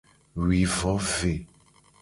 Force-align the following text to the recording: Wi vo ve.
Wi 0.43 0.59
vo 0.75 0.95
ve. 1.13 1.33